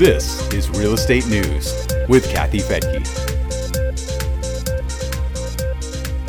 This 0.00 0.50
is 0.54 0.70
Real 0.70 0.94
Estate 0.94 1.26
News 1.26 1.86
with 2.08 2.26
Kathy 2.30 2.60
Fettke. 2.60 3.06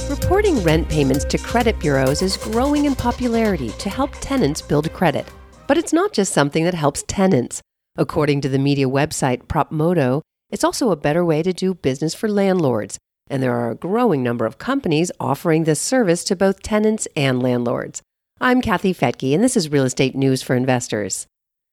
Reporting 0.09 0.61
rent 0.61 0.89
payments 0.89 1.23
to 1.23 1.37
credit 1.37 1.79
bureaus 1.79 2.21
is 2.21 2.35
growing 2.35 2.83
in 2.83 2.95
popularity 2.95 3.69
to 3.69 3.89
help 3.89 4.11
tenants 4.19 4.61
build 4.61 4.91
credit. 4.91 5.25
But 5.67 5.77
it's 5.77 5.93
not 5.93 6.11
just 6.11 6.33
something 6.33 6.65
that 6.65 6.73
helps 6.73 7.05
tenants. 7.07 7.61
According 7.95 8.41
to 8.41 8.49
the 8.49 8.59
media 8.59 8.89
website 8.89 9.47
Propmodo, 9.47 10.21
it's 10.49 10.65
also 10.65 10.91
a 10.91 10.97
better 10.97 11.23
way 11.23 11.41
to 11.41 11.53
do 11.53 11.73
business 11.73 12.13
for 12.13 12.27
landlords, 12.27 12.97
and 13.29 13.41
there 13.41 13.55
are 13.55 13.71
a 13.71 13.75
growing 13.75 14.21
number 14.21 14.45
of 14.45 14.57
companies 14.57 15.13
offering 15.17 15.63
this 15.63 15.79
service 15.79 16.25
to 16.25 16.35
both 16.35 16.61
tenants 16.61 17.07
and 17.15 17.41
landlords. 17.41 18.01
I'm 18.41 18.61
Kathy 18.61 18.93
Fettke, 18.93 19.33
and 19.33 19.41
this 19.41 19.55
is 19.55 19.71
Real 19.71 19.85
Estate 19.85 20.13
News 20.13 20.43
for 20.43 20.57
Investors. 20.57 21.25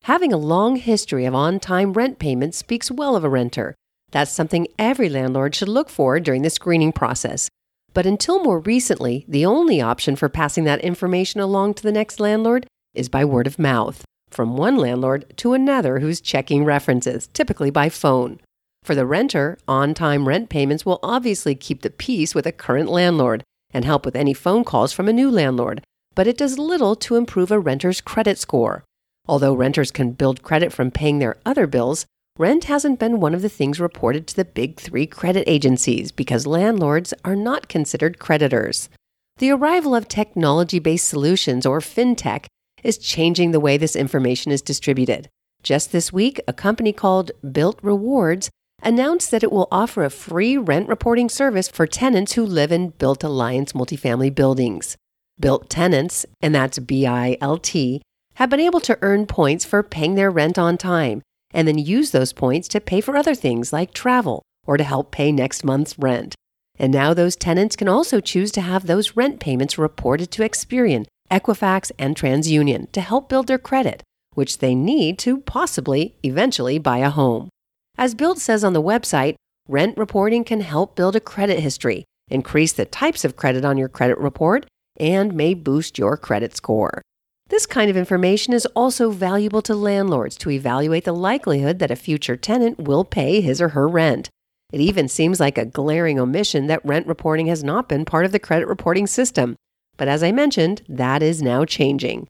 Having 0.04 0.32
a 0.32 0.38
long 0.38 0.76
history 0.76 1.24
of 1.26 1.34
on 1.34 1.60
time 1.60 1.92
rent 1.92 2.18
payments 2.18 2.58
speaks 2.58 2.90
well 2.90 3.14
of 3.14 3.24
a 3.24 3.28
renter. 3.28 3.74
That's 4.10 4.32
something 4.32 4.66
every 4.78 5.08
landlord 5.08 5.54
should 5.54 5.68
look 5.68 5.90
for 5.90 6.18
during 6.18 6.42
the 6.42 6.50
screening 6.50 6.92
process. 6.92 7.48
But 7.92 8.06
until 8.06 8.42
more 8.42 8.60
recently, 8.60 9.24
the 9.28 9.44
only 9.44 9.80
option 9.80 10.16
for 10.16 10.28
passing 10.28 10.64
that 10.64 10.80
information 10.80 11.40
along 11.40 11.74
to 11.74 11.82
the 11.82 11.92
next 11.92 12.20
landlord 12.20 12.66
is 12.94 13.08
by 13.08 13.24
word 13.24 13.46
of 13.46 13.58
mouth, 13.58 14.04
from 14.30 14.56
one 14.56 14.76
landlord 14.76 15.36
to 15.38 15.52
another 15.52 15.98
who's 15.98 16.20
checking 16.20 16.64
references, 16.64 17.28
typically 17.28 17.70
by 17.70 17.88
phone. 17.88 18.40
For 18.82 18.94
the 18.94 19.06
renter, 19.06 19.58
on 19.66 19.92
time 19.92 20.26
rent 20.26 20.48
payments 20.48 20.86
will 20.86 21.00
obviously 21.02 21.54
keep 21.54 21.82
the 21.82 21.90
peace 21.90 22.34
with 22.34 22.46
a 22.46 22.52
current 22.52 22.88
landlord 22.88 23.42
and 23.74 23.84
help 23.84 24.06
with 24.06 24.16
any 24.16 24.32
phone 24.32 24.64
calls 24.64 24.92
from 24.92 25.08
a 25.08 25.12
new 25.12 25.30
landlord, 25.30 25.82
but 26.14 26.26
it 26.26 26.38
does 26.38 26.58
little 26.58 26.96
to 26.96 27.16
improve 27.16 27.50
a 27.50 27.58
renter's 27.58 28.00
credit 28.00 28.38
score. 28.38 28.84
Although 29.28 29.54
renters 29.54 29.90
can 29.90 30.12
build 30.12 30.42
credit 30.42 30.72
from 30.72 30.90
paying 30.90 31.18
their 31.18 31.36
other 31.44 31.66
bills, 31.66 32.06
rent 32.38 32.64
hasn't 32.64 32.98
been 32.98 33.20
one 33.20 33.34
of 33.34 33.42
the 33.42 33.48
things 33.48 33.78
reported 33.78 34.26
to 34.28 34.36
the 34.36 34.44
big 34.44 34.78
three 34.80 35.06
credit 35.06 35.44
agencies 35.46 36.10
because 36.10 36.46
landlords 36.46 37.12
are 37.24 37.36
not 37.36 37.68
considered 37.68 38.18
creditors. 38.18 38.88
The 39.36 39.50
arrival 39.50 39.94
of 39.94 40.08
technology 40.08 40.78
based 40.78 41.08
solutions, 41.08 41.66
or 41.66 41.80
fintech, 41.80 42.46
is 42.82 42.96
changing 42.96 43.50
the 43.50 43.60
way 43.60 43.76
this 43.76 43.94
information 43.94 44.50
is 44.50 44.62
distributed. 44.62 45.28
Just 45.62 45.92
this 45.92 46.12
week, 46.12 46.40
a 46.48 46.52
company 46.52 46.92
called 46.92 47.32
Bilt 47.44 47.78
Rewards 47.82 48.48
announced 48.82 49.30
that 49.32 49.42
it 49.42 49.52
will 49.52 49.68
offer 49.70 50.04
a 50.04 50.10
free 50.10 50.56
rent 50.56 50.88
reporting 50.88 51.28
service 51.28 51.68
for 51.68 51.86
tenants 51.86 52.32
who 52.32 52.46
live 52.46 52.72
in 52.72 52.92
Bilt 52.92 53.24
Alliance 53.24 53.72
multifamily 53.72 54.34
buildings. 54.34 54.96
Bilt 55.40 55.66
tenants, 55.68 56.24
and 56.40 56.54
that's 56.54 56.78
B 56.78 57.06
I 57.06 57.36
L 57.40 57.58
T, 57.58 58.02
have 58.38 58.48
been 58.48 58.60
able 58.60 58.78
to 58.78 58.96
earn 59.02 59.26
points 59.26 59.64
for 59.64 59.82
paying 59.82 60.14
their 60.14 60.30
rent 60.30 60.56
on 60.56 60.78
time 60.78 61.20
and 61.52 61.66
then 61.66 61.76
use 61.76 62.12
those 62.12 62.32
points 62.32 62.68
to 62.68 62.80
pay 62.80 63.00
for 63.00 63.16
other 63.16 63.34
things 63.34 63.72
like 63.72 63.92
travel 63.92 64.44
or 64.64 64.76
to 64.76 64.84
help 64.84 65.10
pay 65.10 65.32
next 65.32 65.64
month's 65.64 65.98
rent. 65.98 66.36
And 66.78 66.92
now 66.92 67.12
those 67.12 67.34
tenants 67.34 67.74
can 67.74 67.88
also 67.88 68.20
choose 68.20 68.52
to 68.52 68.60
have 68.60 68.86
those 68.86 69.16
rent 69.16 69.40
payments 69.40 69.76
reported 69.76 70.30
to 70.30 70.42
Experian, 70.42 71.06
Equifax, 71.28 71.90
and 71.98 72.14
TransUnion 72.14 72.92
to 72.92 73.00
help 73.00 73.28
build 73.28 73.48
their 73.48 73.58
credit, 73.58 74.04
which 74.34 74.58
they 74.58 74.76
need 74.76 75.18
to 75.18 75.38
possibly 75.38 76.14
eventually 76.22 76.78
buy 76.78 76.98
a 76.98 77.10
home. 77.10 77.48
As 77.96 78.14
Bilt 78.14 78.38
says 78.38 78.62
on 78.62 78.72
the 78.72 78.80
website, 78.80 79.34
rent 79.66 79.98
reporting 79.98 80.44
can 80.44 80.60
help 80.60 80.94
build 80.94 81.16
a 81.16 81.20
credit 81.20 81.58
history, 81.58 82.04
increase 82.30 82.72
the 82.72 82.84
types 82.84 83.24
of 83.24 83.34
credit 83.34 83.64
on 83.64 83.78
your 83.78 83.88
credit 83.88 84.16
report, 84.18 84.64
and 84.96 85.34
may 85.34 85.54
boost 85.54 85.98
your 85.98 86.16
credit 86.16 86.54
score. 86.56 87.02
This 87.48 87.64
kind 87.64 87.90
of 87.90 87.96
information 87.96 88.52
is 88.52 88.66
also 88.76 89.10
valuable 89.10 89.62
to 89.62 89.74
landlords 89.74 90.36
to 90.38 90.50
evaluate 90.50 91.04
the 91.04 91.14
likelihood 91.14 91.78
that 91.78 91.90
a 91.90 91.96
future 91.96 92.36
tenant 92.36 92.78
will 92.78 93.04
pay 93.04 93.40
his 93.40 93.60
or 93.60 93.70
her 93.70 93.88
rent. 93.88 94.28
It 94.70 94.82
even 94.82 95.08
seems 95.08 95.40
like 95.40 95.56
a 95.56 95.64
glaring 95.64 96.20
omission 96.20 96.66
that 96.66 96.84
rent 96.84 97.06
reporting 97.06 97.46
has 97.46 97.64
not 97.64 97.88
been 97.88 98.04
part 98.04 98.26
of 98.26 98.32
the 98.32 98.38
credit 98.38 98.68
reporting 98.68 99.06
system. 99.06 99.56
But 99.96 100.08
as 100.08 100.22
I 100.22 100.30
mentioned, 100.30 100.82
that 100.90 101.22
is 101.22 101.40
now 101.40 101.64
changing. 101.64 102.28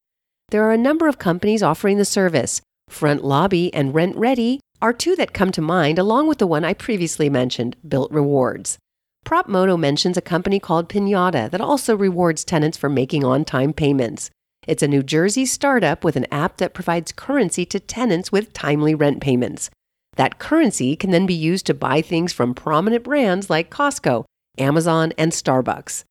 There 0.50 0.62
are 0.62 0.72
a 0.72 0.78
number 0.78 1.08
of 1.08 1.18
companies 1.18 1.64
offering 1.64 1.98
the 1.98 2.04
service. 2.04 2.60
Front 2.88 3.24
Lobby 3.24 3.74
and 3.74 3.92
Rent 3.92 4.16
Ready 4.16 4.60
are 4.80 4.92
two 4.92 5.16
that 5.16 5.34
come 5.34 5.50
to 5.50 5.60
mind, 5.60 5.98
along 5.98 6.28
with 6.28 6.38
the 6.38 6.46
one 6.46 6.64
I 6.64 6.74
previously 6.74 7.28
mentioned, 7.28 7.76
Bilt 7.86 8.12
Rewards. 8.12 8.78
Propmodo 9.26 9.76
mentions 9.76 10.16
a 10.16 10.22
company 10.22 10.60
called 10.60 10.88
Pinata 10.88 11.50
that 11.50 11.60
also 11.60 11.96
rewards 11.96 12.44
tenants 12.44 12.78
for 12.78 12.88
making 12.88 13.24
on 13.24 13.44
time 13.44 13.72
payments. 13.72 14.30
It's 14.68 14.82
a 14.82 14.88
New 14.88 15.02
Jersey 15.02 15.46
startup 15.46 16.04
with 16.04 16.14
an 16.14 16.26
app 16.30 16.58
that 16.58 16.74
provides 16.74 17.10
currency 17.10 17.64
to 17.64 17.80
tenants 17.80 18.30
with 18.30 18.52
timely 18.52 18.94
rent 18.94 19.22
payments. 19.22 19.70
That 20.16 20.38
currency 20.38 20.94
can 20.94 21.10
then 21.10 21.24
be 21.24 21.32
used 21.32 21.64
to 21.66 21.74
buy 21.74 22.02
things 22.02 22.34
from 22.34 22.52
prominent 22.52 23.04
brands 23.04 23.48
like 23.48 23.70
Costco, 23.70 24.26
Amazon, 24.58 25.14
and 25.16 25.32
Starbucks. 25.32 26.04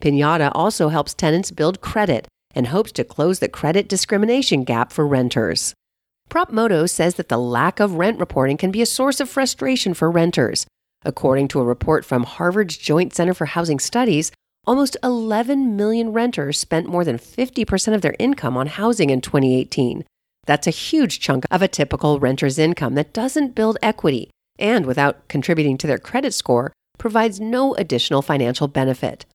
Pinata 0.00 0.52
also 0.54 0.90
helps 0.90 1.12
tenants 1.12 1.50
build 1.50 1.80
credit 1.80 2.28
and 2.54 2.68
hopes 2.68 2.92
to 2.92 3.02
close 3.02 3.40
the 3.40 3.48
credit 3.48 3.88
discrimination 3.88 4.62
gap 4.62 4.92
for 4.92 5.04
renters. 5.04 5.74
Propmodo 6.30 6.88
says 6.88 7.16
that 7.16 7.28
the 7.28 7.36
lack 7.36 7.80
of 7.80 7.94
rent 7.94 8.20
reporting 8.20 8.56
can 8.56 8.70
be 8.70 8.80
a 8.80 8.86
source 8.86 9.18
of 9.18 9.28
frustration 9.28 9.92
for 9.92 10.08
renters. 10.08 10.68
According 11.04 11.48
to 11.48 11.60
a 11.60 11.64
report 11.64 12.04
from 12.04 12.22
Harvard's 12.22 12.76
Joint 12.76 13.12
Center 13.12 13.34
for 13.34 13.46
Housing 13.46 13.80
Studies, 13.80 14.30
Almost 14.66 14.96
11 15.02 15.76
million 15.76 16.12
renters 16.12 16.58
spent 16.58 16.88
more 16.88 17.04
than 17.04 17.18
50% 17.18 17.94
of 17.94 18.00
their 18.00 18.16
income 18.18 18.56
on 18.56 18.66
housing 18.66 19.10
in 19.10 19.20
2018. 19.20 20.04
That's 20.46 20.66
a 20.66 20.70
huge 20.70 21.20
chunk 21.20 21.44
of 21.50 21.60
a 21.60 21.68
typical 21.68 22.18
renter's 22.18 22.58
income 22.58 22.94
that 22.94 23.12
doesn't 23.12 23.54
build 23.54 23.76
equity 23.82 24.30
and, 24.58 24.86
without 24.86 25.28
contributing 25.28 25.76
to 25.78 25.86
their 25.86 25.98
credit 25.98 26.32
score, 26.32 26.72
provides 26.96 27.40
no 27.40 27.74
additional 27.74 28.22
financial 28.22 28.66
benefit. 28.66 29.26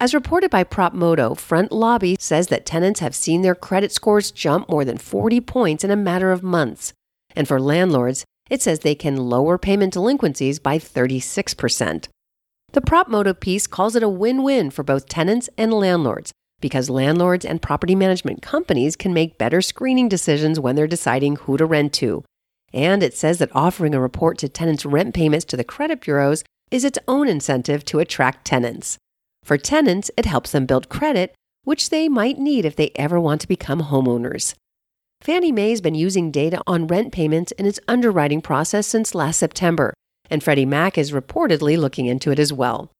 As 0.00 0.14
reported 0.14 0.50
by 0.50 0.64
Propmodo, 0.64 1.36
Front 1.36 1.70
Lobby 1.70 2.16
says 2.18 2.46
that 2.46 2.64
tenants 2.64 3.00
have 3.00 3.14
seen 3.14 3.42
their 3.42 3.56
credit 3.56 3.92
scores 3.92 4.30
jump 4.30 4.70
more 4.70 4.84
than 4.84 4.96
40 4.96 5.40
points 5.42 5.84
in 5.84 5.90
a 5.90 5.96
matter 5.96 6.32
of 6.32 6.42
months. 6.42 6.94
And 7.36 7.46
for 7.46 7.60
landlords, 7.60 8.24
it 8.48 8.62
says 8.62 8.80
they 8.80 8.94
can 8.94 9.16
lower 9.16 9.58
payment 9.58 9.92
delinquencies 9.92 10.58
by 10.58 10.78
36%. 10.78 12.08
The 12.72 12.82
Propmodo 12.82 13.32
piece 13.38 13.66
calls 13.66 13.96
it 13.96 14.02
a 14.02 14.08
win 14.08 14.42
win 14.42 14.70
for 14.70 14.82
both 14.82 15.08
tenants 15.08 15.48
and 15.56 15.72
landlords 15.72 16.32
because 16.60 16.90
landlords 16.90 17.44
and 17.44 17.62
property 17.62 17.94
management 17.94 18.42
companies 18.42 18.96
can 18.96 19.14
make 19.14 19.38
better 19.38 19.62
screening 19.62 20.08
decisions 20.08 20.60
when 20.60 20.76
they're 20.76 20.86
deciding 20.86 21.36
who 21.36 21.56
to 21.56 21.64
rent 21.64 21.92
to. 21.94 22.24
And 22.74 23.02
it 23.02 23.16
says 23.16 23.38
that 23.38 23.54
offering 23.54 23.94
a 23.94 24.00
report 24.00 24.38
to 24.38 24.48
tenants' 24.48 24.84
rent 24.84 25.14
payments 25.14 25.44
to 25.46 25.56
the 25.56 25.64
credit 25.64 26.00
bureaus 26.00 26.44
is 26.70 26.84
its 26.84 26.98
own 27.08 27.28
incentive 27.28 27.84
to 27.86 28.00
attract 28.00 28.44
tenants. 28.44 28.98
For 29.44 29.56
tenants, 29.56 30.10
it 30.16 30.26
helps 30.26 30.52
them 30.52 30.66
build 30.66 30.90
credit, 30.90 31.34
which 31.64 31.88
they 31.88 32.08
might 32.08 32.38
need 32.38 32.66
if 32.66 32.76
they 32.76 32.90
ever 32.96 33.18
want 33.18 33.40
to 33.40 33.48
become 33.48 33.84
homeowners. 33.84 34.54
Fannie 35.22 35.52
Mae's 35.52 35.80
been 35.80 35.94
using 35.94 36.30
data 36.30 36.60
on 36.66 36.86
rent 36.86 37.12
payments 37.12 37.52
in 37.52 37.64
its 37.64 37.80
underwriting 37.88 38.42
process 38.42 38.86
since 38.86 39.14
last 39.14 39.38
September 39.38 39.94
and 40.30 40.42
Freddie 40.42 40.66
Mac 40.66 40.98
is 40.98 41.12
reportedly 41.12 41.78
looking 41.78 42.06
into 42.06 42.30
it 42.30 42.38
as 42.38 42.52
well. 42.52 42.90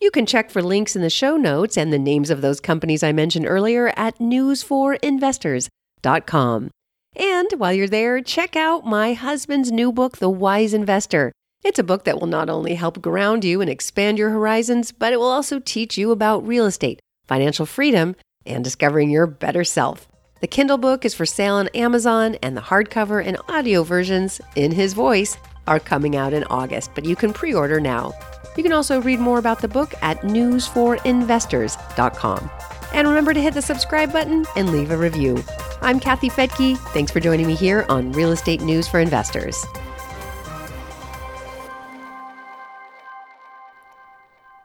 You 0.00 0.10
can 0.10 0.24
check 0.26 0.50
for 0.50 0.62
links 0.62 0.96
in 0.96 1.02
the 1.02 1.10
show 1.10 1.36
notes 1.36 1.78
and 1.78 1.92
the 1.92 1.98
names 1.98 2.30
of 2.30 2.40
those 2.40 2.60
companies 2.60 3.02
I 3.02 3.12
mentioned 3.12 3.46
earlier 3.46 3.92
at 3.96 4.18
newsforinvestors.com. 4.18 6.70
And 7.14 7.48
while 7.56 7.72
you're 7.72 7.86
there, 7.86 8.20
check 8.20 8.56
out 8.56 8.86
my 8.86 9.12
husband's 9.12 9.70
new 9.70 9.92
book, 9.92 10.16
The 10.16 10.30
Wise 10.30 10.74
Investor. 10.74 11.30
It's 11.62 11.78
a 11.78 11.84
book 11.84 12.02
that 12.04 12.18
will 12.18 12.26
not 12.26 12.50
only 12.50 12.74
help 12.74 13.00
ground 13.00 13.44
you 13.44 13.60
and 13.60 13.70
expand 13.70 14.18
your 14.18 14.30
horizons, 14.30 14.90
but 14.90 15.12
it 15.12 15.20
will 15.20 15.30
also 15.30 15.60
teach 15.60 15.96
you 15.96 16.10
about 16.10 16.44
real 16.44 16.66
estate, 16.66 16.98
financial 17.28 17.66
freedom, 17.66 18.16
and 18.44 18.64
discovering 18.64 19.10
your 19.10 19.28
better 19.28 19.62
self. 19.62 20.08
The 20.40 20.48
Kindle 20.48 20.78
book 20.78 21.04
is 21.04 21.14
for 21.14 21.24
sale 21.24 21.54
on 21.54 21.68
Amazon, 21.68 22.34
and 22.42 22.56
the 22.56 22.62
hardcover 22.62 23.24
and 23.24 23.38
audio 23.48 23.84
versions, 23.84 24.40
in 24.56 24.72
his 24.72 24.92
voice, 24.92 25.36
are 25.66 25.80
coming 25.80 26.16
out 26.16 26.32
in 26.32 26.44
August, 26.44 26.92
but 26.94 27.04
you 27.04 27.16
can 27.16 27.32
pre 27.32 27.54
order 27.54 27.80
now. 27.80 28.12
You 28.56 28.62
can 28.62 28.72
also 28.72 29.00
read 29.00 29.20
more 29.20 29.38
about 29.38 29.60
the 29.60 29.68
book 29.68 29.94
at 30.02 30.20
newsforinvestors.com. 30.20 32.50
And 32.92 33.08
remember 33.08 33.32
to 33.32 33.40
hit 33.40 33.54
the 33.54 33.62
subscribe 33.62 34.12
button 34.12 34.44
and 34.56 34.70
leave 34.70 34.90
a 34.90 34.96
review. 34.96 35.42
I'm 35.80 35.98
Kathy 35.98 36.28
Fettke. 36.28 36.76
Thanks 36.92 37.10
for 37.10 37.20
joining 37.20 37.46
me 37.46 37.54
here 37.54 37.86
on 37.88 38.12
Real 38.12 38.32
Estate 38.32 38.60
News 38.60 38.86
for 38.86 39.00
Investors. 39.00 39.64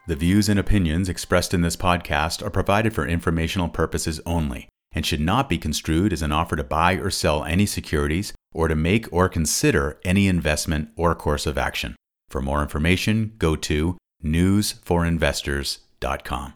The 0.07 0.15
views 0.15 0.47
and 0.47 0.59
opinions 0.59 1.09
expressed 1.09 1.53
in 1.53 1.61
this 1.61 1.75
podcast 1.75 2.45
are 2.45 2.49
provided 2.49 2.93
for 2.93 3.05
informational 3.05 3.67
purposes 3.67 4.21
only 4.25 4.69
and 4.97 5.05
should 5.05 5.21
not 5.21 5.47
be 5.47 5.59
construed 5.59 6.11
as 6.11 6.23
an 6.23 6.31
offer 6.31 6.55
to 6.55 6.63
buy 6.63 6.93
or 6.93 7.11
sell 7.11 7.43
any 7.43 7.67
securities 7.67 8.33
or 8.51 8.67
to 8.67 8.75
make 8.75 9.07
or 9.13 9.29
consider 9.29 9.99
any 10.03 10.27
investment 10.27 10.89
or 10.95 11.13
course 11.13 11.45
of 11.45 11.55
action. 11.55 11.95
For 12.29 12.41
more 12.41 12.63
information, 12.63 13.33
go 13.37 13.55
to 13.55 13.95
newsforinvestors.com. 14.25 16.53